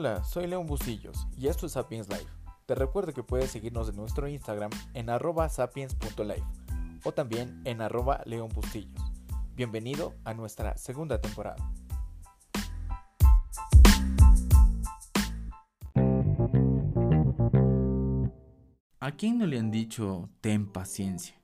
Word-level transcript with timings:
Hola, 0.00 0.22
soy 0.22 0.46
León 0.46 0.68
Bustillos 0.68 1.26
y 1.36 1.48
esto 1.48 1.66
es 1.66 1.72
Sapiens 1.72 2.08
Live. 2.08 2.30
Te 2.66 2.76
recuerdo 2.76 3.12
que 3.12 3.24
puedes 3.24 3.50
seguirnos 3.50 3.88
en 3.88 3.96
nuestro 3.96 4.28
Instagram 4.28 4.70
en 4.94 5.10
arroba 5.10 5.48
sapiens.live 5.48 6.44
o 7.02 7.10
también 7.10 7.60
en 7.64 7.80
arroba 7.80 8.22
León 8.24 8.48
Bustillos. 8.54 9.02
Bienvenido 9.56 10.14
a 10.24 10.34
nuestra 10.34 10.78
segunda 10.78 11.20
temporada. 11.20 11.56
¿A 19.00 19.10
quién 19.16 19.38
no 19.38 19.46
le 19.46 19.58
han 19.58 19.72
dicho 19.72 20.30
ten 20.40 20.70
paciencia? 20.70 21.42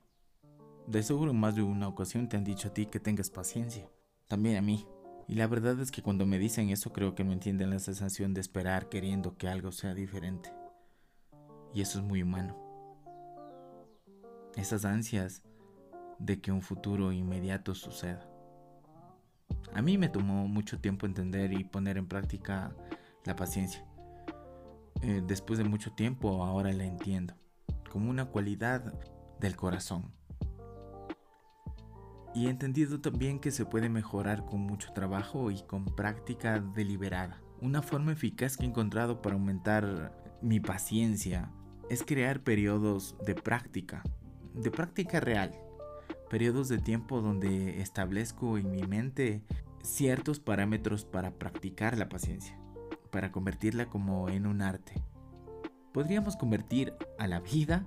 De 0.87 1.03
seguro 1.03 1.31
en 1.31 1.41
más 1.41 1.55
de 1.55 1.61
una 1.61 1.89
ocasión 1.89 2.29
te 2.29 2.37
han 2.37 2.45
dicho 2.45 2.69
a 2.69 2.73
ti 2.73 2.85
que 2.85 3.01
tengas 3.01 3.29
paciencia. 3.29 3.91
También 4.29 4.55
a 4.55 4.61
mí. 4.61 4.87
Y 5.27 5.35
la 5.35 5.47
verdad 5.47 5.79
es 5.79 5.91
que 5.91 6.01
cuando 6.01 6.25
me 6.25 6.37
dicen 6.37 6.69
eso 6.69 6.93
creo 6.93 7.15
que 7.15 7.23
no 7.23 7.33
entienden 7.33 7.71
la 7.71 7.79
sensación 7.79 8.33
de 8.33 8.41
esperar 8.41 8.89
queriendo 8.89 9.37
que 9.37 9.47
algo 9.47 9.71
sea 9.71 9.93
diferente. 9.93 10.53
Y 11.73 11.81
eso 11.81 11.99
es 11.99 12.05
muy 12.05 12.21
humano. 12.21 12.55
Esas 14.55 14.85
ansias 14.85 15.41
de 16.19 16.39
que 16.39 16.51
un 16.51 16.61
futuro 16.61 17.11
inmediato 17.11 17.75
suceda. 17.75 18.29
A 19.73 19.81
mí 19.81 19.97
me 19.97 20.09
tomó 20.09 20.47
mucho 20.47 20.79
tiempo 20.79 21.05
entender 21.05 21.51
y 21.51 21.63
poner 21.63 21.97
en 21.97 22.07
práctica 22.07 22.73
la 23.25 23.35
paciencia. 23.35 23.85
Eh, 25.01 25.21
después 25.25 25.59
de 25.59 25.65
mucho 25.65 25.91
tiempo 25.91 26.43
ahora 26.43 26.71
la 26.71 26.85
entiendo 26.85 27.35
como 27.95 28.09
una 28.09 28.25
cualidad 28.25 28.93
del 29.39 29.55
corazón 29.55 30.11
y 32.35 32.47
he 32.47 32.49
entendido 32.49 32.99
también 32.99 33.39
que 33.39 33.49
se 33.49 33.65
puede 33.65 33.87
mejorar 33.87 34.45
con 34.45 34.59
mucho 34.59 34.91
trabajo 34.91 35.51
y 35.51 35.61
con 35.63 35.85
práctica 35.85 36.59
deliberada. 36.59 37.41
Una 37.61 37.81
forma 37.81 38.11
eficaz 38.11 38.57
que 38.57 38.65
he 38.65 38.67
encontrado 38.67 39.21
para 39.21 39.35
aumentar 39.35 40.13
mi 40.41 40.59
paciencia 40.59 41.49
es 41.89 42.03
crear 42.03 42.43
periodos 42.43 43.15
de 43.25 43.35
práctica, 43.35 44.03
de 44.53 44.69
práctica 44.69 45.21
real, 45.21 45.55
periodos 46.29 46.67
de 46.67 46.77
tiempo 46.77 47.21
donde 47.21 47.81
establezco 47.81 48.57
en 48.57 48.69
mi 48.69 48.83
mente 48.83 49.41
ciertos 49.81 50.41
parámetros 50.41 51.05
para 51.05 51.31
practicar 51.31 51.97
la 51.97 52.09
paciencia, 52.09 52.59
para 53.11 53.31
convertirla 53.31 53.85
como 53.85 54.27
en 54.27 54.45
un 54.45 54.61
arte. 54.61 55.01
Podríamos 55.93 56.35
convertir 56.35 56.93
a 57.17 57.27
la 57.27 57.39
vida 57.39 57.85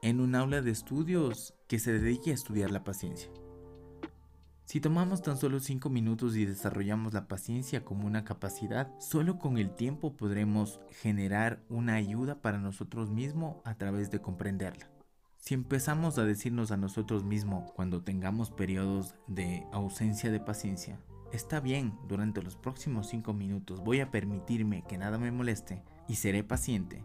en 0.00 0.20
un 0.20 0.34
aula 0.34 0.62
de 0.62 0.70
estudios 0.70 1.54
que 1.68 1.78
se 1.78 1.92
dedique 1.92 2.30
a 2.30 2.34
estudiar 2.34 2.70
la 2.70 2.84
paciencia. 2.84 3.30
Si 4.72 4.80
tomamos 4.80 5.20
tan 5.20 5.36
solo 5.36 5.60
5 5.60 5.90
minutos 5.90 6.34
y 6.34 6.46
desarrollamos 6.46 7.12
la 7.12 7.28
paciencia 7.28 7.84
como 7.84 8.06
una 8.06 8.24
capacidad, 8.24 8.90
solo 9.00 9.38
con 9.38 9.58
el 9.58 9.74
tiempo 9.74 10.16
podremos 10.16 10.80
generar 11.02 11.62
una 11.68 11.96
ayuda 11.96 12.40
para 12.40 12.56
nosotros 12.56 13.10
mismos 13.10 13.56
a 13.66 13.74
través 13.74 14.10
de 14.10 14.22
comprenderla. 14.22 14.88
Si 15.36 15.52
empezamos 15.52 16.16
a 16.16 16.24
decirnos 16.24 16.70
a 16.70 16.78
nosotros 16.78 17.22
mismos 17.22 17.70
cuando 17.72 18.02
tengamos 18.02 18.50
periodos 18.50 19.14
de 19.26 19.66
ausencia 19.72 20.30
de 20.30 20.40
paciencia, 20.40 20.98
está 21.32 21.60
bien, 21.60 21.92
durante 22.08 22.40
los 22.40 22.56
próximos 22.56 23.08
5 23.08 23.34
minutos 23.34 23.84
voy 23.84 24.00
a 24.00 24.10
permitirme 24.10 24.84
que 24.88 24.96
nada 24.96 25.18
me 25.18 25.32
moleste 25.32 25.82
y 26.08 26.14
seré 26.14 26.44
paciente, 26.44 27.04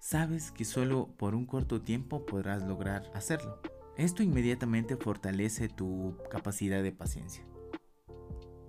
sabes 0.00 0.50
que 0.50 0.64
solo 0.64 1.06
por 1.16 1.36
un 1.36 1.46
corto 1.46 1.82
tiempo 1.82 2.26
podrás 2.26 2.64
lograr 2.64 3.08
hacerlo. 3.14 3.60
Esto 3.96 4.22
inmediatamente 4.22 4.96
fortalece 4.96 5.68
tu 5.68 6.16
capacidad 6.30 6.82
de 6.82 6.92
paciencia. 6.92 7.44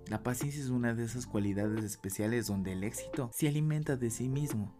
La 0.08 0.24
paciencia 0.24 0.62
es 0.62 0.70
una 0.70 0.94
de 0.94 1.04
esas 1.04 1.28
cualidades 1.28 1.84
especiales 1.84 2.48
donde 2.48 2.72
el 2.72 2.86
éxito 2.86 3.30
se 3.34 3.50
alimenta 3.50 3.98
de 3.98 4.10
sí 4.10 4.30
mismo. 4.30 4.74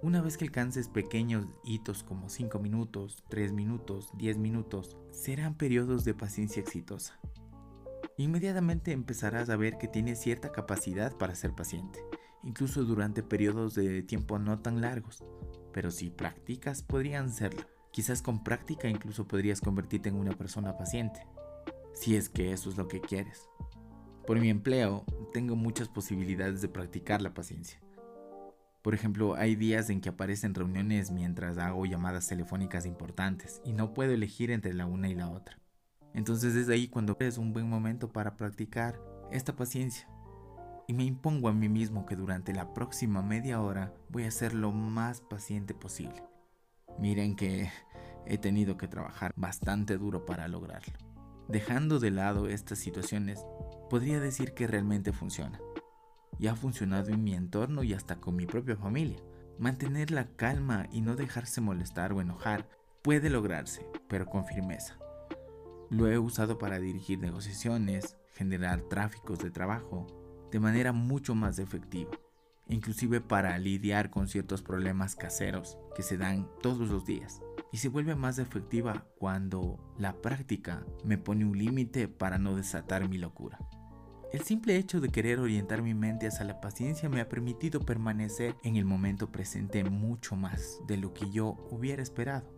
Una 0.00 0.22
vez 0.22 0.36
que 0.36 0.44
alcances 0.44 0.88
pequeños 0.88 1.46
hitos 1.64 2.04
como 2.04 2.28
5 2.28 2.60
minutos, 2.60 3.24
3 3.28 3.50
minutos, 3.52 4.10
10 4.16 4.38
minutos, 4.38 4.96
serán 5.10 5.56
periodos 5.56 6.04
de 6.04 6.14
paciencia 6.14 6.62
exitosa. 6.62 7.18
Inmediatamente 8.16 8.92
empezarás 8.92 9.50
a 9.50 9.56
ver 9.56 9.76
que 9.76 9.88
tienes 9.88 10.20
cierta 10.20 10.52
capacidad 10.52 11.16
para 11.16 11.34
ser 11.34 11.52
paciente, 11.52 11.98
incluso 12.44 12.84
durante 12.84 13.24
periodos 13.24 13.74
de 13.74 14.02
tiempo 14.04 14.38
no 14.38 14.60
tan 14.60 14.80
largos, 14.80 15.24
pero 15.72 15.90
si 15.90 16.10
practicas 16.10 16.82
podrían 16.82 17.32
serlo. 17.32 17.75
Quizás 17.96 18.20
con 18.20 18.44
práctica 18.44 18.90
incluso 18.90 19.26
podrías 19.26 19.62
convertirte 19.62 20.10
en 20.10 20.16
una 20.16 20.32
persona 20.32 20.76
paciente, 20.76 21.26
si 21.94 22.14
es 22.14 22.28
que 22.28 22.52
eso 22.52 22.68
es 22.68 22.76
lo 22.76 22.88
que 22.88 23.00
quieres. 23.00 23.48
Por 24.26 24.38
mi 24.38 24.50
empleo, 24.50 25.06
tengo 25.32 25.56
muchas 25.56 25.88
posibilidades 25.88 26.60
de 26.60 26.68
practicar 26.68 27.22
la 27.22 27.32
paciencia. 27.32 27.80
Por 28.82 28.92
ejemplo, 28.92 29.34
hay 29.34 29.56
días 29.56 29.88
en 29.88 30.02
que 30.02 30.10
aparecen 30.10 30.54
reuniones 30.54 31.10
mientras 31.10 31.56
hago 31.56 31.86
llamadas 31.86 32.28
telefónicas 32.28 32.84
importantes 32.84 33.62
y 33.64 33.72
no 33.72 33.94
puedo 33.94 34.12
elegir 34.12 34.50
entre 34.50 34.74
la 34.74 34.84
una 34.84 35.08
y 35.08 35.14
la 35.14 35.30
otra. 35.30 35.58
Entonces 36.12 36.54
es 36.54 36.68
ahí 36.68 36.88
cuando 36.88 37.16
es 37.18 37.38
un 37.38 37.54
buen 37.54 37.66
momento 37.66 38.12
para 38.12 38.36
practicar 38.36 39.00
esta 39.32 39.56
paciencia. 39.56 40.06
Y 40.86 40.92
me 40.92 41.04
impongo 41.04 41.48
a 41.48 41.54
mí 41.54 41.70
mismo 41.70 42.04
que 42.04 42.14
durante 42.14 42.52
la 42.52 42.74
próxima 42.74 43.22
media 43.22 43.62
hora 43.62 43.94
voy 44.10 44.24
a 44.24 44.30
ser 44.30 44.52
lo 44.52 44.70
más 44.70 45.22
paciente 45.22 45.72
posible. 45.72 46.22
Miren 46.98 47.36
que 47.36 47.70
he 48.26 48.38
tenido 48.38 48.76
que 48.76 48.88
trabajar 48.88 49.32
bastante 49.36 49.98
duro 49.98 50.26
para 50.26 50.48
lograrlo. 50.48 50.94
Dejando 51.48 52.00
de 52.00 52.10
lado 52.10 52.48
estas 52.48 52.78
situaciones, 52.78 53.44
podría 53.88 54.18
decir 54.18 54.52
que 54.54 54.66
realmente 54.66 55.12
funciona. 55.12 55.60
Y 56.38 56.48
ha 56.48 56.56
funcionado 56.56 57.10
en 57.10 57.22
mi 57.22 57.34
entorno 57.34 57.82
y 57.82 57.94
hasta 57.94 58.16
con 58.16 58.36
mi 58.36 58.46
propia 58.46 58.76
familia. 58.76 59.22
Mantener 59.58 60.10
la 60.10 60.26
calma 60.36 60.86
y 60.90 61.00
no 61.00 61.16
dejarse 61.16 61.60
molestar 61.60 62.12
o 62.12 62.20
enojar 62.20 62.68
puede 63.02 63.30
lograrse, 63.30 63.86
pero 64.08 64.26
con 64.26 64.44
firmeza. 64.44 64.98
Lo 65.88 66.08
he 66.10 66.18
usado 66.18 66.58
para 66.58 66.80
dirigir 66.80 67.20
negociaciones, 67.20 68.16
generar 68.34 68.82
tráficos 68.82 69.38
de 69.38 69.50
trabajo, 69.50 70.06
de 70.50 70.60
manera 70.60 70.92
mucho 70.92 71.34
más 71.34 71.58
efectiva 71.58 72.10
inclusive 72.68 73.20
para 73.20 73.58
lidiar 73.58 74.10
con 74.10 74.28
ciertos 74.28 74.62
problemas 74.62 75.16
caseros 75.16 75.78
que 75.94 76.02
se 76.02 76.16
dan 76.16 76.48
todos 76.62 76.88
los 76.88 77.04
días. 77.04 77.40
Y 77.72 77.78
se 77.78 77.88
vuelve 77.88 78.14
más 78.14 78.38
efectiva 78.38 79.06
cuando 79.18 79.78
la 79.98 80.20
práctica 80.20 80.86
me 81.04 81.18
pone 81.18 81.44
un 81.44 81.58
límite 81.58 82.08
para 82.08 82.38
no 82.38 82.56
desatar 82.56 83.08
mi 83.08 83.18
locura. 83.18 83.58
El 84.32 84.42
simple 84.42 84.76
hecho 84.76 85.00
de 85.00 85.08
querer 85.08 85.38
orientar 85.38 85.82
mi 85.82 85.94
mente 85.94 86.26
hacia 86.26 86.44
la 86.44 86.60
paciencia 86.60 87.08
me 87.08 87.20
ha 87.20 87.28
permitido 87.28 87.80
permanecer 87.80 88.56
en 88.64 88.76
el 88.76 88.84
momento 88.84 89.30
presente 89.30 89.84
mucho 89.84 90.36
más 90.36 90.80
de 90.86 90.96
lo 90.96 91.14
que 91.14 91.30
yo 91.30 91.56
hubiera 91.70 92.02
esperado. 92.02 92.54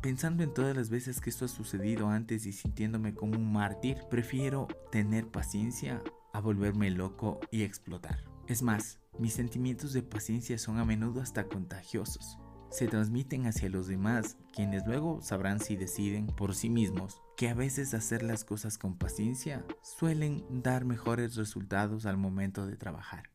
Pensando 0.00 0.42
en 0.42 0.52
todas 0.52 0.76
las 0.76 0.90
veces 0.90 1.20
que 1.20 1.30
esto 1.30 1.44
ha 1.44 1.48
sucedido 1.48 2.08
antes 2.08 2.44
y 2.46 2.52
sintiéndome 2.52 3.14
como 3.14 3.36
un 3.36 3.52
mártir, 3.52 3.98
prefiero 4.10 4.68
tener 4.90 5.28
paciencia 5.28 6.02
a 6.32 6.40
volverme 6.40 6.90
loco 6.90 7.40
y 7.50 7.62
explotar. 7.62 8.24
Es 8.46 8.62
más, 8.62 9.01
mis 9.18 9.34
sentimientos 9.34 9.92
de 9.92 10.02
paciencia 10.02 10.58
son 10.58 10.78
a 10.78 10.84
menudo 10.84 11.20
hasta 11.20 11.48
contagiosos. 11.48 12.38
Se 12.70 12.88
transmiten 12.88 13.46
hacia 13.46 13.68
los 13.68 13.86
demás, 13.86 14.38
quienes 14.54 14.86
luego 14.86 15.20
sabrán 15.20 15.60
si 15.60 15.76
deciden 15.76 16.26
por 16.26 16.54
sí 16.54 16.70
mismos 16.70 17.20
que 17.36 17.50
a 17.50 17.54
veces 17.54 17.92
hacer 17.92 18.22
las 18.22 18.44
cosas 18.44 18.78
con 18.78 18.96
paciencia 18.96 19.66
suelen 19.82 20.44
dar 20.62 20.86
mejores 20.86 21.36
resultados 21.36 22.06
al 22.06 22.16
momento 22.16 22.66
de 22.66 22.76
trabajar. 22.76 23.30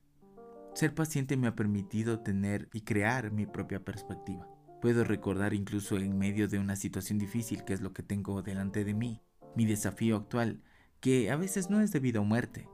Ser 0.73 0.95
paciente 0.95 1.37
me 1.37 1.47
ha 1.47 1.55
permitido 1.55 2.19
tener 2.19 2.69
y 2.73 2.81
crear 2.81 3.31
mi 3.31 3.45
propia 3.45 3.83
perspectiva. 3.83 4.47
Puedo 4.81 5.03
recordar 5.03 5.53
incluso 5.53 5.97
en 5.97 6.17
medio 6.17 6.47
de 6.47 6.59
una 6.59 6.75
situación 6.75 7.19
difícil 7.19 7.63
que 7.63 7.73
es 7.73 7.81
lo 7.81 7.93
que 7.93 8.03
tengo 8.03 8.41
delante 8.41 8.83
de 8.83 8.93
mí, 8.93 9.21
mi 9.55 9.65
desafío 9.65 10.15
actual, 10.15 10.61
que 10.99 11.31
a 11.31 11.35
veces 11.35 11.69
no 11.69 11.81
es 11.81 11.91
de 11.91 11.99
vida 11.99 12.19
o 12.19 12.23
muerte, 12.23 12.69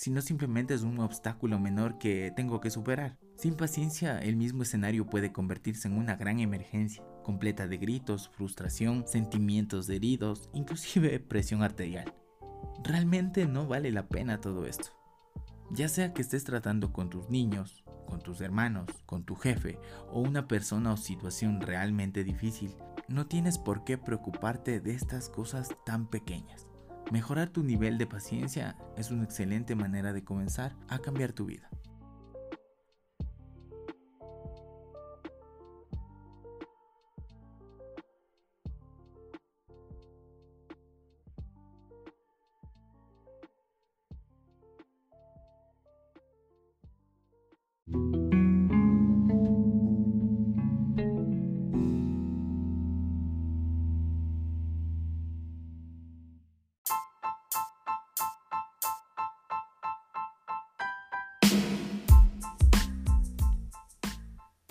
sino 0.00 0.22
simplemente 0.22 0.72
es 0.72 0.80
un 0.80 0.98
obstáculo 0.98 1.58
menor 1.58 1.98
que 1.98 2.32
tengo 2.34 2.58
que 2.62 2.70
superar. 2.70 3.18
Sin 3.36 3.54
paciencia, 3.54 4.18
el 4.18 4.34
mismo 4.34 4.62
escenario 4.62 5.04
puede 5.04 5.30
convertirse 5.30 5.88
en 5.88 5.98
una 5.98 6.16
gran 6.16 6.40
emergencia, 6.40 7.04
completa 7.22 7.68
de 7.68 7.76
gritos, 7.76 8.30
frustración, 8.30 9.06
sentimientos 9.06 9.86
de 9.86 9.96
heridos, 9.96 10.48
inclusive 10.54 11.20
presión 11.20 11.62
arterial. 11.62 12.14
Realmente 12.82 13.44
no 13.44 13.66
vale 13.66 13.92
la 13.92 14.08
pena 14.08 14.40
todo 14.40 14.64
esto. 14.64 14.88
Ya 15.70 15.86
sea 15.86 16.14
que 16.14 16.22
estés 16.22 16.44
tratando 16.44 16.94
con 16.94 17.10
tus 17.10 17.28
niños, 17.28 17.84
con 18.06 18.20
tus 18.20 18.40
hermanos, 18.40 18.86
con 19.04 19.24
tu 19.24 19.34
jefe 19.34 19.78
o 20.10 20.22
una 20.22 20.48
persona 20.48 20.94
o 20.94 20.96
situación 20.96 21.60
realmente 21.60 22.24
difícil, 22.24 22.74
no 23.06 23.26
tienes 23.26 23.58
por 23.58 23.84
qué 23.84 23.98
preocuparte 23.98 24.80
de 24.80 24.94
estas 24.94 25.28
cosas 25.28 25.68
tan 25.84 26.08
pequeñas. 26.08 26.69
Mejorar 27.10 27.48
tu 27.48 27.64
nivel 27.64 27.98
de 27.98 28.06
paciencia 28.06 28.76
es 28.96 29.10
una 29.10 29.24
excelente 29.24 29.74
manera 29.74 30.12
de 30.12 30.22
comenzar 30.22 30.76
a 30.88 31.00
cambiar 31.00 31.32
tu 31.32 31.44
vida. 31.44 31.68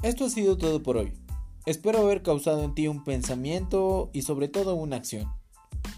Esto 0.01 0.23
ha 0.23 0.29
sido 0.29 0.57
todo 0.57 0.81
por 0.81 0.95
hoy. 0.95 1.11
Espero 1.65 1.99
haber 1.99 2.23
causado 2.23 2.63
en 2.63 2.73
ti 2.73 2.87
un 2.87 3.03
pensamiento 3.03 4.09
y 4.13 4.21
sobre 4.21 4.47
todo 4.47 4.75
una 4.75 4.95
acción. 4.95 5.29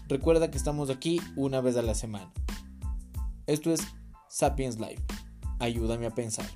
Recuerda 0.08 0.50
que 0.50 0.58
estamos 0.58 0.90
aquí 0.90 1.20
una 1.36 1.60
vez 1.60 1.76
a 1.76 1.82
la 1.82 1.94
semana. 1.94 2.32
Esto 3.46 3.72
es 3.72 3.80
Sapiens 4.28 4.80
Live. 4.80 5.02
Ayúdame 5.60 6.06
a 6.06 6.10
pensar. 6.10 6.46